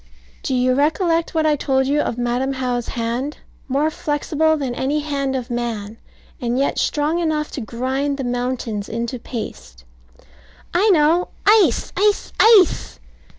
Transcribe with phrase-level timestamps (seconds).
[0.41, 5.01] Do you recollect what I told you of Madam How's hand, more flexible than any
[5.01, 5.99] hand of man,
[6.41, 9.83] and yet strong enough to grind the mountains into paste?
[10.73, 11.27] I know.
[11.45, 11.93] Ice!
[11.97, 12.33] ice!
[12.39, 12.97] ice!